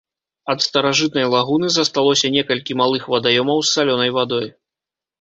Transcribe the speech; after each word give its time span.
Ад 0.53 0.63
старажытнай 0.67 1.27
лагуны 1.35 1.69
засталося 1.77 2.33
некалькі 2.39 2.79
малых 2.83 3.07
вадаёмаў 3.15 3.57
з 3.65 3.75
салёнай 3.77 4.11
вадой. 4.21 4.53